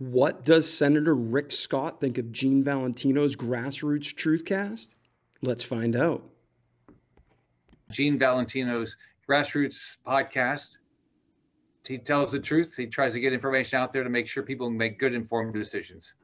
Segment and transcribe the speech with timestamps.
[0.00, 4.88] What does Senator Rick Scott think of Gene Valentino's Grassroots Truthcast?
[5.42, 6.24] Let's find out.
[7.90, 8.96] Gene Valentino's
[9.28, 10.78] Grassroots podcast.
[11.84, 12.74] He tells the truth.
[12.78, 16.14] He tries to get information out there to make sure people make good informed decisions.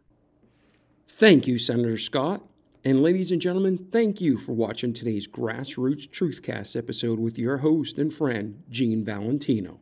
[1.06, 2.40] Thank you, Senator Scott.
[2.82, 7.98] And ladies and gentlemen, thank you for watching today's Grassroots Truthcast episode with your host
[7.98, 9.80] and friend, Gene Valentino.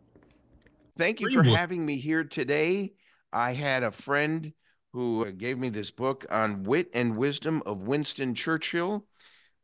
[0.98, 2.94] Thank you for having me here today.
[3.34, 4.52] I had a friend
[4.92, 9.06] who uh, gave me this book on wit and wisdom of Winston Churchill.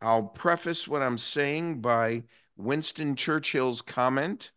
[0.03, 2.25] I'll preface what I'm saying by
[2.57, 4.51] Winston Churchill's comment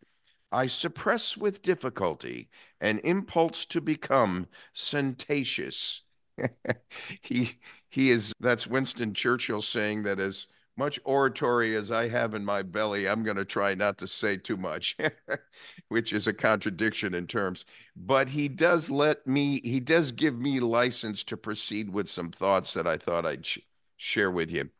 [0.50, 2.48] I suppress with difficulty
[2.80, 6.02] an impulse to become sententious.
[7.22, 7.58] he
[7.88, 12.62] he is that's Winston Churchill saying that as much oratory as I have in my
[12.62, 14.96] belly, I'm going to try not to say too much,
[15.88, 17.64] which is a contradiction in terms.
[17.96, 22.74] But he does let me, he does give me license to proceed with some thoughts
[22.74, 23.58] that I thought I'd sh-
[23.96, 24.70] share with you.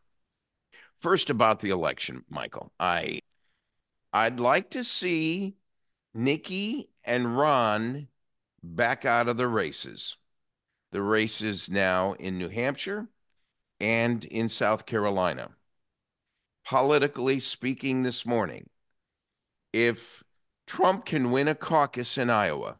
[1.01, 3.21] First, about the election, Michael, I,
[4.13, 5.55] I'd like to see
[6.15, 8.09] Nikki and Ron
[8.63, 10.17] back out of the races.
[10.93, 13.09] The races now in New Hampshire
[13.81, 15.51] and in South Carolina.
[16.65, 18.69] Politically speaking, this morning,
[19.73, 20.23] if
[20.67, 22.79] Trump can win a caucus in Iowa,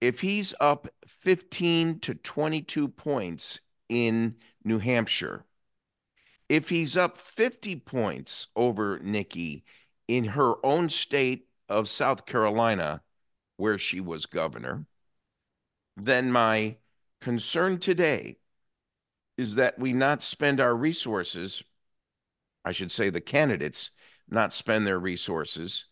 [0.00, 5.44] if he's up 15 to 22 points in New Hampshire,
[6.48, 9.64] if he's up 50 points over Nikki
[10.08, 13.02] in her own state of South Carolina,
[13.56, 14.86] where she was governor,
[15.96, 16.76] then my
[17.20, 18.38] concern today
[19.36, 21.62] is that we not spend our resources,
[22.70, 23.90] I should say the candidates
[24.28, 25.86] not spend their resources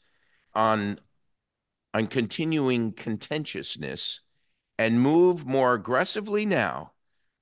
[0.55, 1.01] on
[1.93, 4.21] on continuing contentiousness
[4.79, 6.93] and move more aggressively now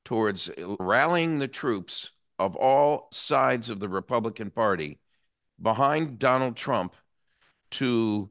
[0.06, 5.00] towards rallying the troops of all sides of the Republican Party
[5.60, 6.94] behind Donald Trump
[7.72, 8.30] to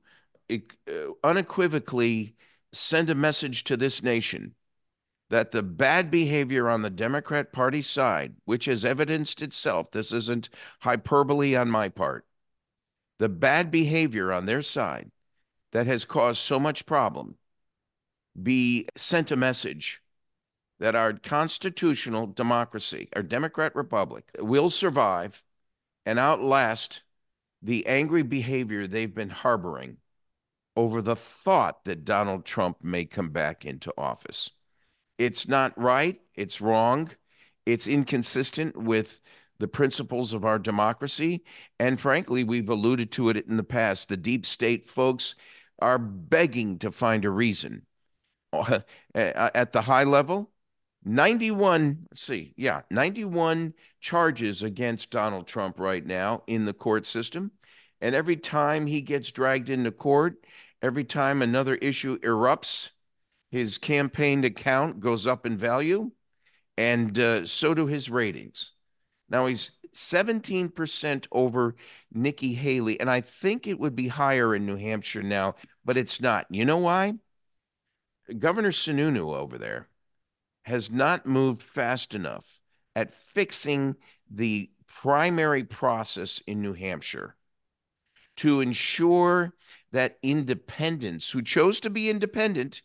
[0.52, 0.58] uh,
[1.24, 2.36] unequivocally
[2.74, 4.56] send a message to this nation
[5.30, 10.50] that the bad behavior on the Democrat Party side, which has evidenced itself, this isn't
[10.82, 12.26] hyperbole on my part,
[13.18, 15.12] the bad behavior on their side
[15.72, 17.38] that has caused so much problem,
[18.42, 20.02] be sent a message
[20.80, 25.42] that our constitutional democracy, our Democrat Republic, will survive
[26.06, 27.02] and outlast
[27.62, 29.98] the angry behavior they've been harboring
[30.76, 34.52] over the thought that Donald Trump may come back into office.
[35.18, 37.10] It's not right, it's wrong,
[37.66, 39.20] it's inconsistent with
[39.60, 41.44] the principles of our democracy.
[41.80, 44.10] And frankly, we've alluded to it in the past.
[44.10, 45.36] The deep state folks
[45.80, 47.86] are begging to find a reason.
[49.16, 50.52] At the high level,
[51.04, 57.52] 91, let's see, yeah, 91 charges against Donald Trump right now in the court system.
[58.02, 60.46] And every time he gets dragged into court,
[60.82, 62.90] every time another issue erupts,
[63.52, 66.12] his campaign account goes up in value,
[66.78, 68.72] and uh, so do his ratings.
[69.30, 71.76] Now he's 17% over
[72.12, 76.20] Nikki Haley, and I think it would be higher in New Hampshire now, but it's
[76.20, 76.48] not.
[76.50, 77.14] You know why?
[78.40, 79.88] Governor Sununu over there
[80.64, 82.60] has not moved fast enough
[82.96, 83.96] at fixing
[84.30, 87.36] the primary process in New Hampshire
[88.38, 89.54] to ensure
[89.92, 92.82] that independents who chose to be independent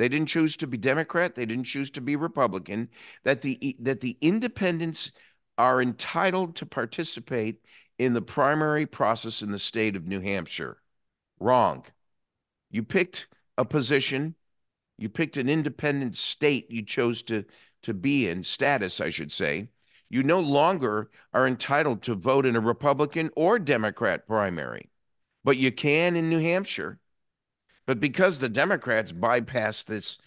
[0.00, 1.34] they didn't choose to be Democrat.
[1.34, 2.88] They didn't choose to be Republican.
[3.24, 5.12] That the that the independents
[5.58, 7.60] are entitled to participate
[7.98, 10.78] in the primary process in the state of New Hampshire.
[11.38, 11.84] Wrong.
[12.70, 13.28] You picked
[13.58, 14.36] a position.
[14.96, 17.44] You picked an independent state you chose to
[17.82, 19.68] to be in status, I should say.
[20.08, 24.90] You no longer are entitled to vote in a Republican or Democrat primary,
[25.44, 26.99] but you can in New Hampshire.
[27.90, 30.18] But because the Democrats bypassed this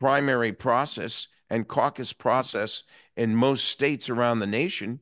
[0.00, 2.82] primary process and caucus process
[3.16, 4.98] in most states around the nation,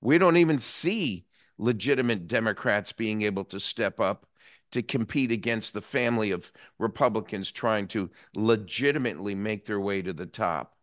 [0.00, 1.26] we don't even see
[1.58, 4.24] legitimate Democrats being able to step up
[4.70, 10.24] to compete against the family of Republicans trying to legitimately make their way to the
[10.24, 10.78] top.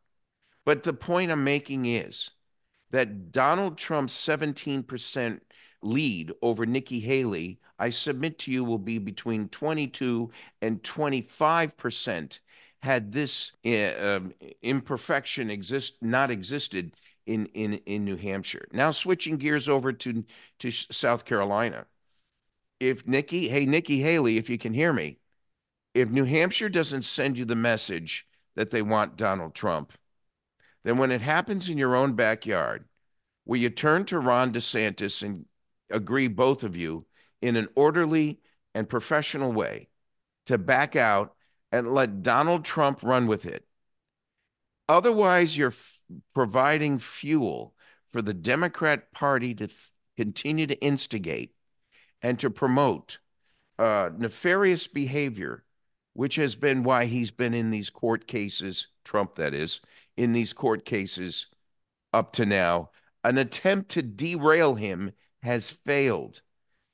[0.64, 2.30] But the point I'm making is
[2.92, 5.40] that Donald Trump's 17%
[5.82, 10.32] lead over Nikki Haley, I submit to you, will be between 22
[10.62, 12.40] and 25 percent
[12.80, 14.20] had this uh,
[14.62, 16.94] imperfection exist not existed
[17.26, 18.68] in, in, in New Hampshire.
[18.72, 20.24] Now switching gears over to,
[20.60, 21.86] to South Carolina.
[22.80, 25.18] If Nikki, hey, Nikki Haley, if you can hear me,
[25.94, 29.94] if New Hampshire doesn't send you the message that they want Donald Trump,
[30.84, 32.86] then when it happens in your own backyard,
[33.46, 35.46] will you turn to Ron DeSantis and
[35.90, 37.06] agree, both of you,
[37.42, 38.40] in an orderly
[38.74, 39.90] and professional way
[40.46, 41.34] to back out
[41.72, 43.66] and let Donald Trump run with it?
[44.90, 46.04] Otherwise, you're f-
[46.34, 47.74] providing fuel
[48.10, 51.54] for the Democrat Party to th- continue to instigate
[52.22, 53.20] and to promote
[53.78, 55.64] uh, nefarious behavior,
[56.14, 59.82] which has been why he's been in these court cases, Trump, that is,
[60.16, 61.48] in these court cases
[62.14, 62.90] up to now.
[63.24, 65.12] An attempt to derail him
[65.44, 66.42] has failed.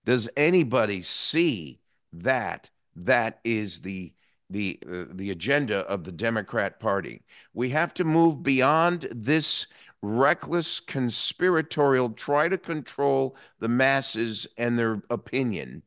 [0.05, 1.79] Does anybody see
[2.11, 4.13] that that is the
[4.49, 7.23] the uh, the agenda of the Democrat Party?
[7.53, 9.67] We have to move beyond this
[10.03, 15.81] reckless conspiratorial try to control the masses and their opinion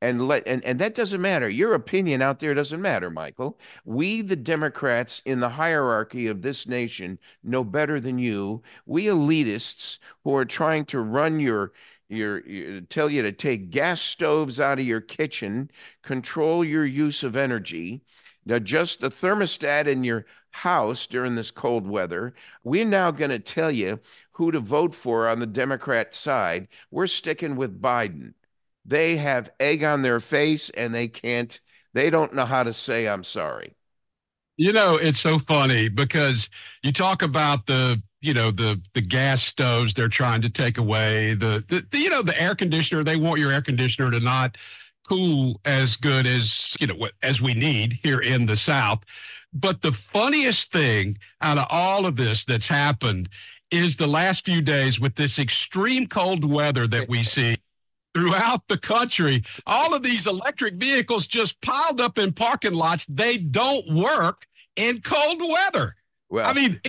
[0.00, 4.22] and let and, and that doesn't matter your opinion out there doesn't matter michael we
[4.22, 10.32] the democrats in the hierarchy of this nation know better than you we elitists who
[10.32, 11.72] are trying to run your
[12.08, 15.70] your, your tell you to take gas stoves out of your kitchen
[16.02, 18.02] control your use of energy
[18.48, 22.34] adjust the thermostat in your house during this cold weather.
[22.64, 24.00] We're now going to tell you
[24.32, 26.68] who to vote for on the Democrat side.
[26.90, 28.34] We're sticking with Biden.
[28.84, 31.60] They have egg on their face and they can't,
[31.92, 33.74] they don't know how to say, I'm sorry.
[34.56, 36.48] You know, it's so funny because
[36.82, 41.34] you talk about the, you know, the the gas stoves they're trying to take away,
[41.34, 44.56] the, the, the you know, the air conditioner, they want your air conditioner to not
[45.08, 49.00] cool as good as, you know, what as we need here in the South.
[49.52, 53.28] But the funniest thing out of all of this that's happened
[53.70, 57.56] is the last few days with this extreme cold weather that we see
[58.14, 59.44] throughout the country.
[59.66, 63.06] All of these electric vehicles just piled up in parking lots.
[63.06, 65.96] They don't work in cold weather.
[66.28, 66.80] Well, I mean,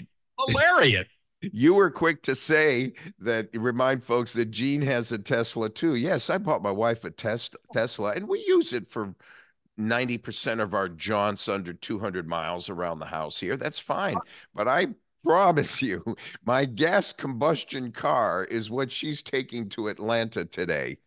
[0.47, 1.07] hilarious.
[1.51, 5.95] You were quick to say that remind folks that Gene has a Tesla too.
[5.95, 9.15] Yes, I bought my wife a Tesla and we use it for
[9.79, 13.57] 90% of our jaunts under 200 miles around the house here.
[13.57, 14.17] That's fine.
[14.55, 14.87] But I
[15.23, 16.15] promise you,
[16.45, 20.97] my gas combustion car is what she's taking to Atlanta today.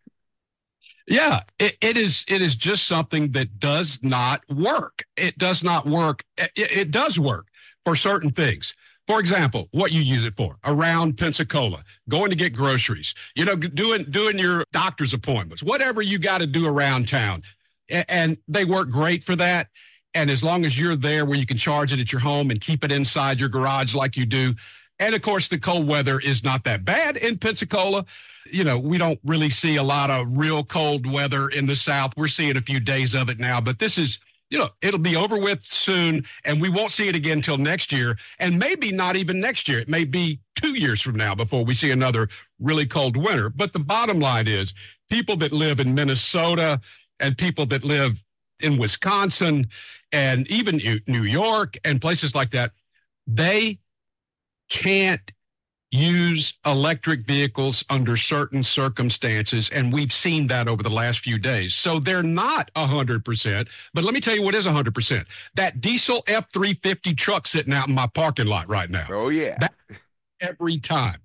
[1.07, 2.23] Yeah, it, it is.
[2.27, 5.03] It is just something that does not work.
[5.17, 6.23] It does not work.
[6.37, 7.47] It, it does work
[7.83, 8.75] for certain things.
[9.11, 13.57] For example, what you use it for around Pensacola, going to get groceries, you know,
[13.57, 17.43] doing doing your doctor's appointments, whatever you got to do around town
[17.89, 19.67] and they work great for that.
[20.13, 22.61] And as long as you're there where you can charge it at your home and
[22.61, 24.55] keep it inside your garage like you do.
[24.97, 28.05] And of course, the cold weather is not that bad in Pensacola.
[28.49, 32.13] You know, we don't really see a lot of real cold weather in the South.
[32.15, 34.19] We're seeing a few days of it now, but this is,
[34.51, 37.91] you know, it'll be over with soon and we won't see it again until next
[37.91, 38.17] year.
[38.37, 39.79] And maybe not even next year.
[39.79, 42.27] It may be two years from now before we see another
[42.59, 43.49] really cold winter.
[43.49, 44.73] But the bottom line is
[45.09, 46.79] people that live in Minnesota,
[47.21, 48.23] and people that live
[48.59, 49.67] in Wisconsin
[50.11, 52.71] and even New York and places like that,
[53.27, 53.79] they
[54.69, 55.31] can't
[55.91, 59.69] use electric vehicles under certain circumstances.
[59.69, 61.73] And we've seen that over the last few days.
[61.73, 63.67] So they're not 100%.
[63.93, 65.25] But let me tell you what is 100%.
[65.55, 69.07] That diesel F 350 truck sitting out in my parking lot right now.
[69.09, 69.57] Oh, yeah.
[69.59, 69.73] That,
[70.39, 71.19] every time.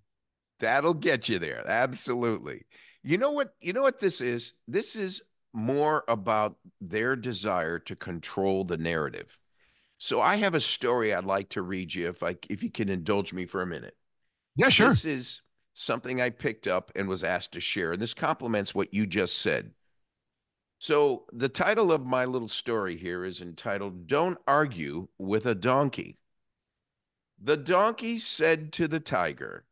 [0.58, 1.62] That'll get you there.
[1.66, 2.64] Absolutely.
[3.02, 3.54] You know what?
[3.60, 4.54] You know what this is?
[4.66, 9.38] This is more about their desire to control the narrative.
[9.98, 12.88] So I have a story I'd like to read you if I if you can
[12.88, 13.95] indulge me for a minute.
[14.56, 14.88] Yeah, sure.
[14.90, 15.40] This is
[15.74, 19.38] something I picked up and was asked to share and this complements what you just
[19.38, 19.72] said.
[20.78, 26.18] So the title of my little story here is entitled Don't Argue with a Donkey.
[27.38, 29.66] The donkey said to the tiger,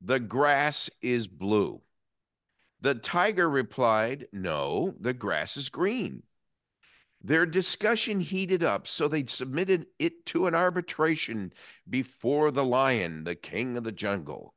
[0.00, 1.82] "The grass is blue."
[2.80, 6.22] The tiger replied, No, the grass is green.
[7.22, 11.52] Their discussion heated up, so they submitted it to an arbitration
[11.88, 14.54] before the lion, the king of the jungle.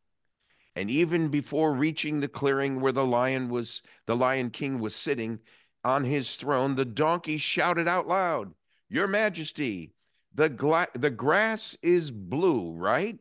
[0.75, 5.39] And even before reaching the clearing where the lion was, the lion king was sitting
[5.84, 8.53] on his throne, the donkey shouted out loud,
[8.89, 9.93] Your Majesty,
[10.34, 13.20] the, gla- the grass is blue, right?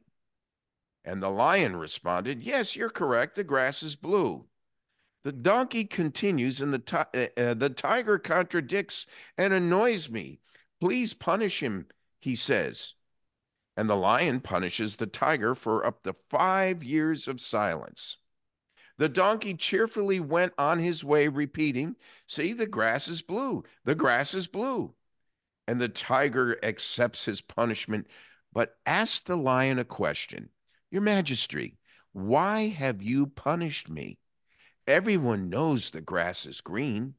[1.05, 3.35] And the lion responded, Yes, you're correct.
[3.35, 4.47] The grass is blue.
[5.25, 9.07] The donkey continues, and the, uh, uh, the tiger contradicts
[9.38, 10.41] and annoys me.
[10.81, 11.87] Please punish him,
[12.21, 12.95] he says.
[13.76, 18.19] And the lion punishes the tiger for up to five years of silence.
[18.99, 23.64] The donkey cheerfully went on his way, repeating, See, the grass is blue.
[23.85, 24.95] The grass is blue.
[25.67, 28.07] and the tiger accepts his punishment.
[28.52, 30.50] But ask the lion a question
[30.91, 31.79] Your Majesty,
[32.12, 34.19] why have you punished me?
[34.87, 37.15] Everyone knows the grass is green.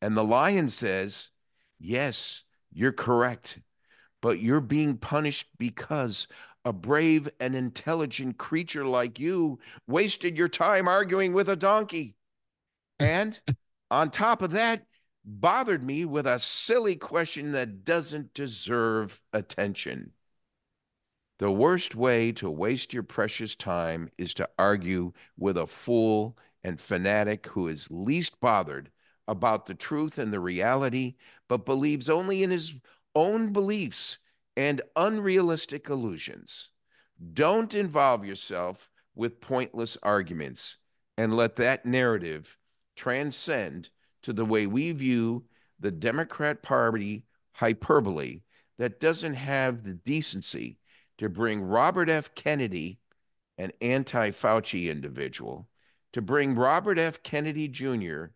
[0.00, 1.30] And the lion says,
[1.78, 3.60] Yes, you're correct,
[4.20, 6.26] but you're being punished because
[6.64, 12.16] a brave and intelligent creature like you wasted your time arguing with a donkey.
[12.98, 13.38] And
[13.90, 14.86] on top of that,
[15.24, 20.12] bothered me with a silly question that doesn't deserve attention.
[21.38, 26.80] The worst way to waste your precious time is to argue with a fool and
[26.80, 28.90] fanatic who is least bothered
[29.28, 31.14] about the truth and the reality,
[31.48, 32.74] but believes only in his
[33.14, 34.18] own beliefs
[34.56, 36.68] and unrealistic illusions.
[37.32, 40.78] Don't involve yourself with pointless arguments
[41.16, 42.56] and let that narrative
[42.96, 43.90] transcend
[44.22, 45.44] to the way we view
[45.80, 48.40] the Democrat Party hyperbole
[48.78, 50.78] that doesn't have the decency
[51.18, 52.34] to bring Robert F.
[52.34, 52.98] Kennedy,
[53.58, 55.68] an anti Fauci individual,
[56.12, 57.22] to bring Robert F.
[57.22, 58.26] Kennedy Jr.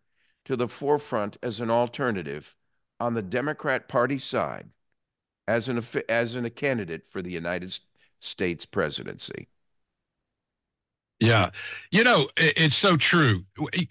[0.45, 2.55] to the forefront as an alternative
[2.99, 4.69] on the Democrat Party side
[5.47, 7.77] as an, as an, a candidate for the United
[8.19, 9.47] States presidency.
[11.19, 11.51] Yeah.
[11.89, 13.43] You know, it's so true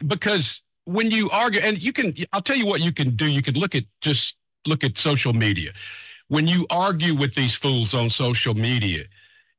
[0.07, 3.27] because when you argue, and you can, I'll tell you what you can do.
[3.27, 5.73] You can look at just look at social media.
[6.29, 9.05] When you argue with these fools on social media,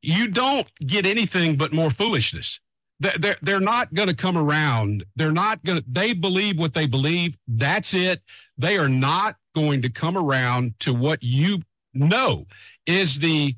[0.02, 2.60] you don't get anything but more foolishness.
[3.00, 5.06] They're, they're not going to come around.
[5.16, 7.38] They're not going to, they believe what they believe.
[7.48, 8.22] That's it.
[8.58, 11.62] They are not going to come around to what you
[11.94, 12.46] know
[12.86, 13.56] is the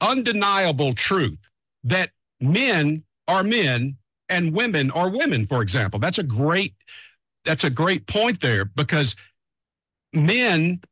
[0.00, 1.38] undeniable truth
[1.84, 2.10] that
[2.40, 3.96] men are men
[4.28, 5.98] and women are women, for example.
[5.98, 6.74] That's a great
[7.44, 9.16] that's a great point there because
[10.12, 10.82] men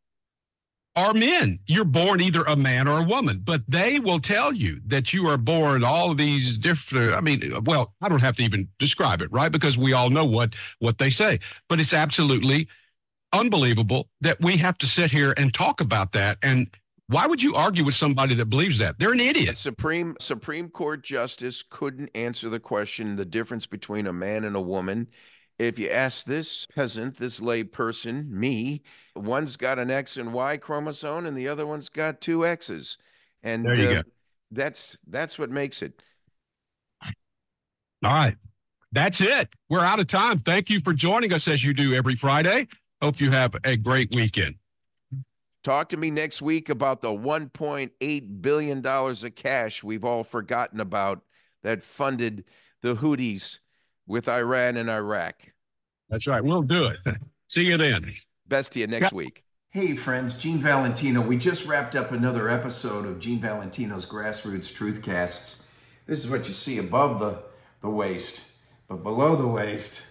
[0.97, 1.59] are men.
[1.67, 5.29] You're born either a man or a woman, but they will tell you that you
[5.29, 7.13] are born all these different.
[7.13, 9.53] I mean, well, I don't have to even describe it, right?
[9.53, 11.39] Because we all know what what they say.
[11.69, 12.69] But it's absolutely
[13.33, 16.69] unbelievable that we have to sit here and talk about that and
[17.09, 18.99] why would you argue with somebody that believes that?
[18.99, 19.57] They're an idiot.
[19.57, 24.61] Supreme Supreme Court justice couldn't answer the question the difference between a man and a
[24.61, 25.09] woman.
[25.59, 28.83] If you ask this peasant, this lay person, me,
[29.15, 32.99] one's got an X and Y chromosome and the other one's got two X's.
[33.43, 34.09] And there you uh, go.
[34.51, 36.03] that's that's what makes it.
[38.05, 38.37] All right.
[38.93, 39.49] That's it.
[39.69, 40.39] We're out of time.
[40.39, 42.69] Thank you for joining us as you do every Friday.
[43.03, 44.57] Hope you have a great weekend.
[45.65, 51.23] Talk to me next week about the $1.8 billion of cash we've all forgotten about
[51.63, 52.45] that funded
[52.83, 53.59] the Houthis
[54.07, 55.35] with Iran and Iraq.
[56.09, 56.43] That's right.
[56.43, 56.99] We'll do it.
[57.49, 58.13] See you then.
[58.49, 59.17] Best to you next yeah.
[59.17, 59.43] week.
[59.71, 61.21] Hey, friends, Gene Valentino.
[61.21, 65.65] We just wrapped up another episode of Gene Valentino's Grassroots Truthcasts.
[66.07, 67.43] This is what you see above the,
[67.83, 68.53] the waist,
[68.89, 70.03] but below the waist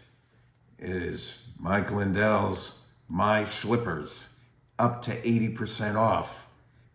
[0.77, 4.35] is Mike Lindell's My Slippers
[4.77, 6.45] up to 80% off.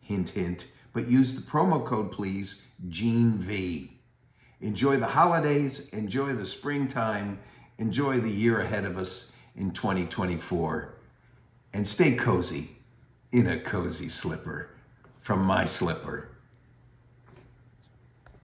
[0.00, 0.66] Hint, hint.
[0.92, 3.99] But use the promo code, please, Gene V.
[4.62, 7.38] Enjoy the holidays, enjoy the springtime,
[7.78, 10.94] enjoy the year ahead of us in 2024.
[11.72, 12.76] And stay cozy
[13.32, 14.70] in a cozy slipper
[15.20, 16.28] from my slipper.